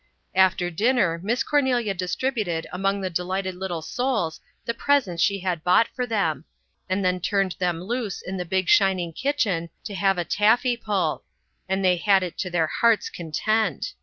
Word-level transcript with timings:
After 0.33 0.71
dinner 0.71 1.19
Miss 1.23 1.43
Cornelia 1.43 1.93
distributed 1.93 2.65
among 2.73 3.01
the 3.01 3.09
delighted 3.11 3.53
little 3.53 3.83
souls 3.83 4.41
the 4.65 4.73
presents 4.73 5.21
she 5.21 5.37
had 5.41 5.63
bought 5.63 5.87
for 5.93 6.07
them, 6.07 6.43
and 6.89 7.05
then 7.05 7.19
turned 7.19 7.55
them 7.59 7.83
loose 7.83 8.23
in 8.23 8.35
the 8.37 8.43
big 8.43 8.67
shining 8.67 9.13
kitchen 9.13 9.69
to 9.83 9.93
have 9.93 10.17
a 10.17 10.25
taffy 10.25 10.75
pull 10.75 11.23
and 11.69 11.85
they 11.85 11.97
had 11.97 12.23
it 12.23 12.35
to 12.39 12.49
their 12.49 12.65
hearts' 12.65 13.11
content! 13.11 13.93